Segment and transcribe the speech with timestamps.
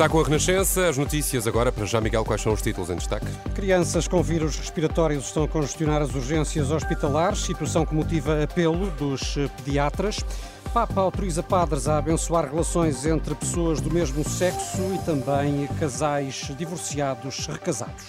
[0.00, 2.96] Está com a Renascença, as notícias agora para já, Miguel, quais são os títulos em
[2.96, 3.26] destaque?
[3.54, 9.34] Crianças com vírus respiratórios estão a congestionar as urgências hospitalares, situação que motiva apelo dos
[9.58, 10.24] pediatras.
[10.72, 17.46] Papa autoriza padres a abençoar relações entre pessoas do mesmo sexo e também casais divorciados
[17.46, 18.06] recasados.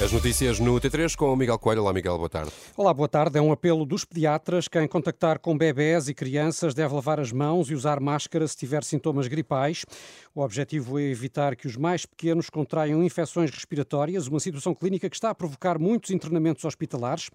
[0.00, 1.82] As notícias no T3 com o Miguel Coelho.
[1.82, 2.52] Olá, Miguel, boa tarde.
[2.76, 3.36] Olá, boa tarde.
[3.36, 4.68] É um apelo dos pediatras.
[4.68, 8.84] Quem contactar com bebés e crianças deve lavar as mãos e usar máscara se tiver
[8.84, 9.84] sintomas gripais.
[10.32, 15.16] O objetivo é evitar que os mais pequenos contraiam infecções respiratórias, uma situação clínica que
[15.16, 17.28] está a provocar muitos internamentos hospitalares.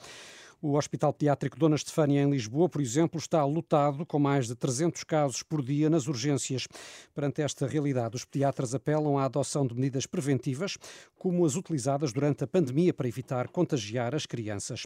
[0.65, 5.03] O Hospital Pediátrico Dona Estefânia, em Lisboa, por exemplo, está lotado com mais de 300
[5.03, 6.69] casos por dia nas urgências.
[7.13, 10.77] Perante esta realidade, os pediatras apelam à adoção de medidas preventivas,
[11.17, 14.85] como as utilizadas durante a pandemia para evitar contagiar as crianças.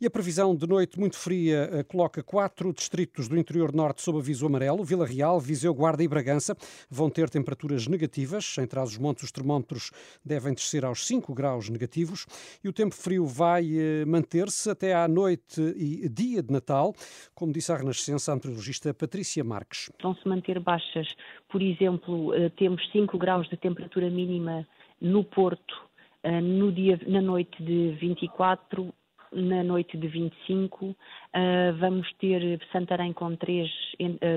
[0.00, 4.18] E a previsão de noite muito fria eh, coloca quatro distritos do interior norte sob
[4.18, 4.82] aviso amarelo.
[4.82, 6.56] Vila Real, Viseu, Guarda e Bragança
[6.90, 8.56] vão ter temperaturas negativas.
[8.58, 9.92] Em Trás-os-Montes, os termómetros
[10.24, 12.26] devem descer aos 5 graus negativos.
[12.64, 16.94] E o tempo frio vai eh, manter-se até à noite e dia de Natal,
[17.34, 19.90] como disse a Renascença a meteorologista Patrícia Marques.
[20.02, 21.14] Vão-se manter baixas,
[21.48, 24.66] por exemplo, eh, temos 5 graus de temperatura mínima
[25.00, 25.74] no Porto
[26.22, 28.92] eh, no dia, na noite de 24,
[29.32, 30.94] na noite de 25,
[31.32, 33.70] eh, vamos ter Santarém com 3,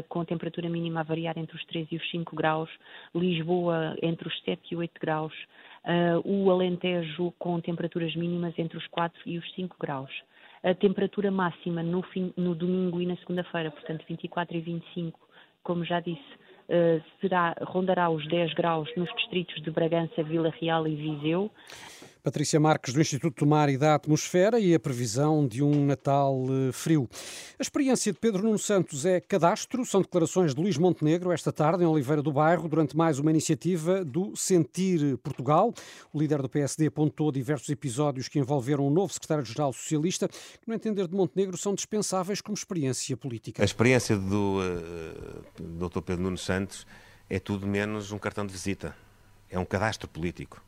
[0.07, 2.69] com temperatura mínima a variar entre os 3 e os 5 graus,
[3.13, 5.33] Lisboa entre os 7 e 8 graus,
[6.23, 10.11] o Alentejo com temperaturas mínimas entre os 4 e os 5 graus
[10.65, 15.19] a temperatura máxima no, fim, no domingo e na segunda-feira, portanto 24 e 25,
[15.61, 16.23] como já disse,
[16.69, 21.51] uh, será, rondará os 10 graus nos distritos de Bragança, Vila Real e Viseu.
[22.25, 26.43] Patrícia Marques, do Instituto do Mar e da Atmosfera, e a previsão de um Natal
[26.49, 27.07] eh, frio.
[27.59, 31.83] A experiência de Pedro Nuno Santos é cadastro, são declarações de Luís Montenegro esta tarde
[31.83, 35.71] em Oliveira do Bairro, durante mais uma iniciativa do Sentir Portugal.
[36.11, 40.73] O líder do PSD apontou diversos episódios que envolveram o novo secretário-geral socialista, que, no
[40.73, 43.61] entender de Montenegro, são dispensáveis como experiência política.
[43.61, 46.01] A experiência do uh, Dr.
[46.01, 46.87] Pedro Nuno Santos
[47.29, 48.95] é tudo menos um cartão de visita,
[49.47, 50.59] é um cadastro político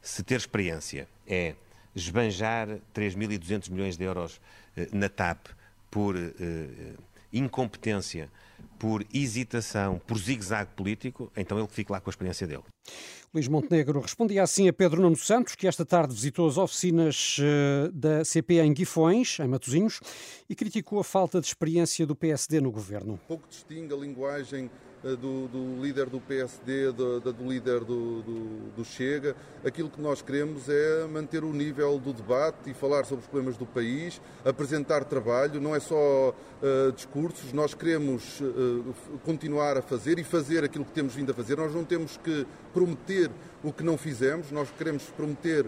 [0.00, 1.54] se ter experiência é
[1.96, 4.40] esbanjar 3.200 milhões de euros
[4.76, 5.46] eh, na TAP
[5.90, 6.92] por eh, eh,
[7.32, 8.30] incompetência,
[8.78, 12.62] por hesitação, por zigue-zague político, então ele fica lá com a experiência dele.
[13.32, 17.36] Luís Montenegro respondia assim a Pedro Nuno Santos, que esta tarde visitou as oficinas
[17.92, 20.00] da CP em Guifões, em Matosinhos,
[20.48, 23.20] e criticou a falta de experiência do PSD no governo.
[23.26, 24.70] Pouco distingue a linguagem
[25.14, 28.22] do, do, líder do PSD, do, do líder do,
[28.76, 29.36] do, Chega.
[29.64, 33.56] Aquilo que nós queremos é manter o nível do debate e falar sobre os problemas
[33.56, 38.94] do país, apresentar trabalho, não é só uh, discursos, nós queremos uh,
[39.24, 41.56] continuar a fazer e fazer aquilo que temos vindo a fazer.
[41.56, 43.30] Nós não temos que prometer
[43.62, 45.66] o que não fizemos, nós queremos prometer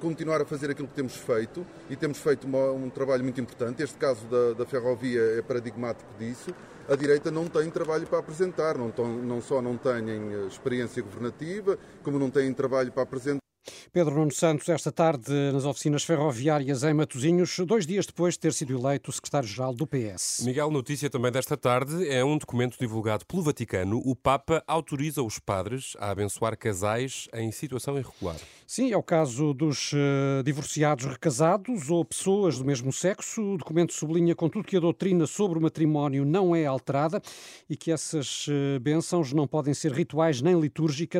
[0.00, 3.82] continuar a fazer aquilo que temos feito e temos feito uma, um trabalho muito importante.
[3.82, 6.54] Este caso da, da ferrovia é paradigmático disso
[6.88, 11.78] a direita não tem trabalho para apresentar, não, não só não têm eh, experiência governativa,
[12.02, 13.47] como não têm trabalho para apresentar.
[13.92, 18.52] Pedro Nuno Santos, esta tarde nas oficinas ferroviárias em Matosinhos, dois dias depois de ter
[18.52, 20.42] sido eleito secretário-geral do PS.
[20.44, 24.00] Miguel, notícia também desta tarde é um documento divulgado pelo Vaticano.
[24.04, 28.36] O Papa autoriza os padres a abençoar casais em situação irregular.
[28.66, 33.54] Sim, é o caso dos uh, divorciados recasados ou pessoas do mesmo sexo.
[33.54, 37.22] O documento sublinha, contudo, que a doutrina sobre o matrimónio não é alterada
[37.68, 41.18] e que essas uh, bênçãos não podem ser rituais nem litúrgica,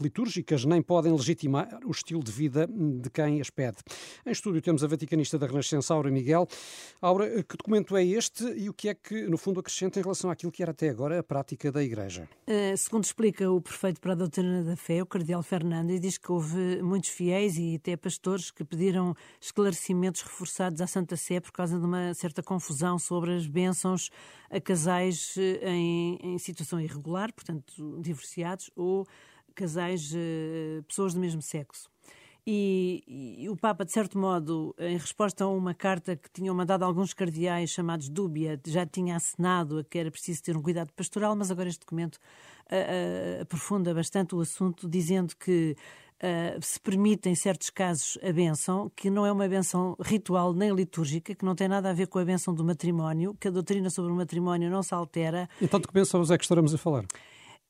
[0.00, 3.78] litúrgicas, nem podem legitimar o estilo de vida de quem as pede.
[4.24, 6.46] Em estúdio temos a vaticanista da Renascença, Aura Miguel.
[7.00, 10.30] Aura, que documento é este e o que é que, no fundo, acrescenta em relação
[10.30, 12.28] àquilo que era até agora a prática da Igreja?
[12.46, 16.30] Uh, segundo explica o prefeito para a doutrina da fé, o cardeal Fernandes, diz que
[16.30, 21.78] houve muitos fiéis e até pastores que pediram esclarecimentos reforçados à Santa Sé por causa
[21.78, 24.10] de uma certa confusão sobre as bênçãos
[24.50, 29.06] a casais eh, em, em situação irregular, portanto, divorciados ou
[29.56, 31.88] casais, eh, pessoas do mesmo sexo.
[32.48, 33.02] E,
[33.40, 37.12] e, o Papa, de certo modo, em resposta a uma carta que tinham mandado alguns
[37.12, 41.50] cardeais chamados Dúbia, já tinha assinado a que era preciso ter um cuidado pastoral, mas
[41.50, 42.20] agora este documento
[42.66, 45.74] uh, aprofunda bastante o assunto, dizendo que
[46.16, 50.74] Uh, se permite, em certos casos, a benção, que não é uma benção ritual nem
[50.74, 53.90] litúrgica, que não tem nada a ver com a benção do matrimónio, que a doutrina
[53.90, 55.46] sobre o matrimónio não se altera.
[55.60, 57.04] Então, de que bênçãos é que estaremos a falar?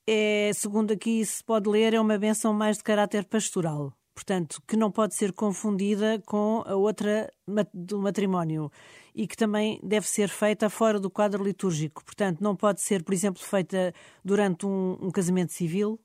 [0.09, 3.93] É, segundo aqui se pode ler, é uma benção mais de caráter pastoral.
[4.15, 7.31] Portanto, que não pode ser confundida com a outra
[7.75, 8.71] do matrimónio
[9.15, 12.05] e que também deve ser feita fora do quadro litúrgico.
[12.05, 13.93] Portanto, não pode ser, por exemplo, feita
[14.25, 16.01] durante um, um casamento civil,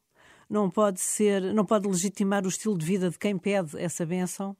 [0.49, 4.57] não pode ser, não pode legitimar o estilo de vida de quem pede essa bênção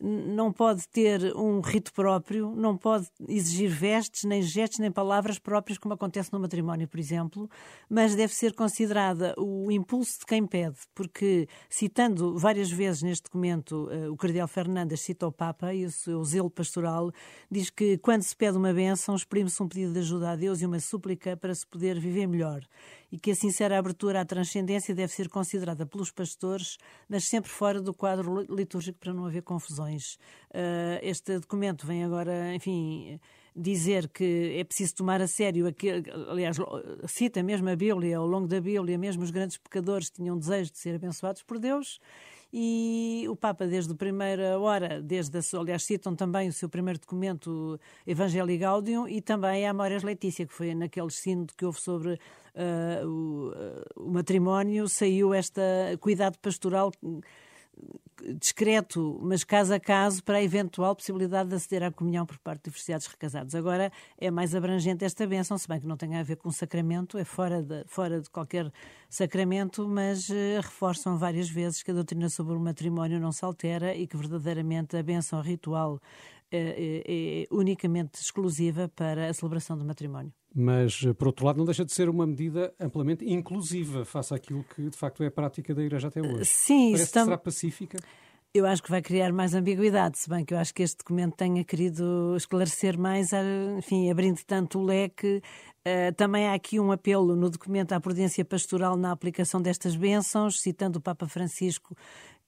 [0.00, 5.78] não pode ter um rito próprio, não pode exigir vestes, nem gestos, nem palavras próprias,
[5.78, 7.48] como acontece no matrimónio, por exemplo,
[7.88, 13.88] mas deve ser considerada o impulso de quem pede, porque, citando várias vezes neste documento,
[13.90, 17.10] eh, o Cardeal Fernandes cita o Papa e o seu zelo pastoral,
[17.50, 20.66] diz que quando se pede uma bênção, exprime-se um pedido de ajuda a Deus e
[20.66, 22.62] uma súplica para se poder viver melhor
[23.14, 27.80] e que a sincera abertura à transcendência deve ser considerada pelos pastores, mas sempre fora
[27.80, 29.83] do quadro litúrgico para não haver confusões.
[29.92, 33.20] Uh, este documento vem agora, enfim
[33.54, 36.56] dizer que é preciso tomar a sério aquele, aliás,
[37.06, 40.78] cita mesmo a Bíblia, ao longo da Bíblia, mesmo os grandes pecadores tinham desejo de
[40.78, 42.00] ser abençoados por Deus.
[42.56, 47.00] E o Papa, desde a primeira hora, desde a, aliás, citam também o seu primeiro
[47.00, 52.12] documento, Evangelii Gaudium, e também a Amores Letícia, que foi naquele sínodo que houve sobre
[52.12, 55.62] uh, o, uh, o matrimónio, saiu esta
[56.00, 56.92] cuidado pastoral
[58.38, 62.64] discreto, mas caso a caso, para a eventual possibilidade de aceder à comunhão por parte
[62.64, 63.54] de divorciados recasados.
[63.54, 67.18] Agora é mais abrangente esta bênção, se bem que não tem a ver com sacramento,
[67.18, 68.72] é fora de, fora de qualquer
[69.08, 73.94] sacramento, mas uh, reforçam várias vezes que a doutrina sobre o matrimónio não se altera
[73.94, 76.00] e que verdadeiramente a bênção ritual
[76.50, 80.32] é, é unicamente exclusiva para a celebração do matrimónio.
[80.54, 84.64] Mas, eh, por outro lado, não deixa de ser uma medida amplamente inclusiva face àquilo
[84.64, 86.44] que, de facto, é a prática da Igreja até hoje.
[86.44, 87.98] Sim, Parece que será pacífica.
[88.56, 91.34] Eu acho que vai criar mais ambiguidade, se bem que eu acho que este documento
[91.34, 93.32] tenha querido esclarecer mais,
[93.76, 95.42] enfim, abrindo tanto o leque.
[95.84, 100.60] Uh, também há aqui um apelo no documento à prudência pastoral na aplicação destas bênçãos,
[100.60, 101.96] citando o Papa Francisco,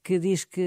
[0.04, 0.60] que diz que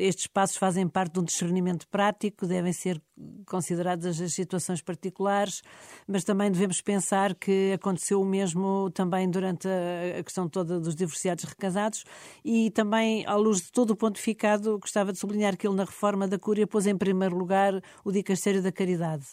[0.00, 2.98] estes passos fazem parte de um discernimento prático, devem ser
[3.48, 5.62] consideradas as situações particulares,
[6.06, 11.44] mas também devemos pensar que aconteceu o mesmo também durante a questão toda dos divorciados
[11.44, 12.04] recasados
[12.44, 16.28] e também, à luz de todo o pontificado, gostava de sublinhar que ele, na reforma
[16.28, 19.26] da Cúria, pôs em primeiro lugar o Dicastério da Caridade.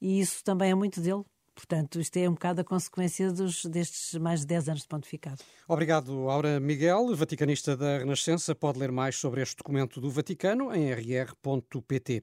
[0.00, 1.24] E isso também é muito dele,
[1.56, 5.38] Portanto, isto é um bocado a consequência dos, destes mais de 10 anos de pontificado.
[5.66, 8.54] Obrigado, Aura Miguel, vaticanista da Renascença.
[8.54, 12.22] Pode ler mais sobre este documento do Vaticano em rr.pt.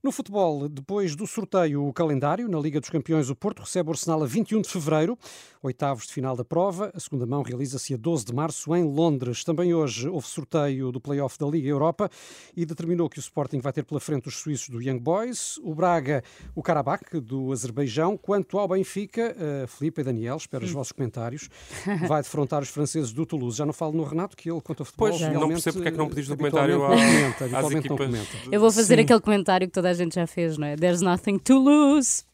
[0.00, 3.92] No futebol, depois do sorteio, o calendário, na Liga dos Campeões, o Porto recebe o
[3.92, 5.18] Arsenal a 21 de fevereiro,
[5.62, 6.90] oitavos de final da prova.
[6.94, 9.44] A segunda mão realiza-se a 12 de março em Londres.
[9.44, 12.10] Também hoje houve sorteio do play-off da Liga Europa
[12.56, 15.74] e determinou que o Sporting vai ter pela frente os suíços do Young Boys, o
[15.74, 16.22] Braga,
[16.54, 18.16] o Karabakh do Azerbaijão.
[18.16, 21.48] Quanto ao Benfica, uh, Filipe e Daniel, espero os vossos comentários,
[22.08, 23.58] vai defrontar os franceses do Toulouse.
[23.58, 25.08] Já não falo no Renato, que ele conta futebol.
[25.08, 28.10] Pois, não percebo porque é que não pediste documentário às equipas.
[28.50, 29.02] Eu vou fazer Sim.
[29.02, 30.76] aquele comentário que toda a gente já fez, não é?
[30.76, 32.29] There's nothing to lose.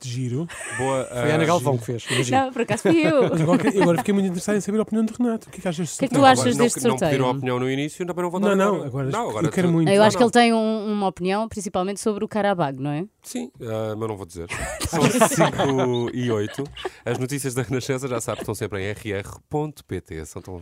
[0.00, 0.46] De giro.
[0.76, 2.06] Boa, uh, Foi a Ana Galvão que fez.
[2.08, 2.38] Imagino.
[2.38, 3.24] Não, por acaso fui eu.
[3.34, 5.48] Agora, agora fiquei muito interessado em saber a opinião de Renato.
[5.48, 7.00] O que é que achas O que é que tu achas não, deste não, sorteio?
[7.00, 9.46] Não pediram a opinião no início, também não vou dar Não, não, agora, não, agora
[9.46, 9.72] eu quero tu...
[9.72, 9.90] muito.
[9.90, 13.06] Eu acho que ele tem um, uma opinião, principalmente sobre o Carabag, não é?
[13.22, 14.48] Sim, uh, mas não vou dizer.
[14.88, 16.64] São 5 e 8.
[17.04, 20.26] As notícias da Renascença, já sabe, estão sempre em rr.pt.
[20.26, 20.60] São tão...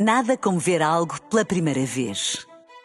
[0.00, 2.49] Nada como ver algo pela primeira vez.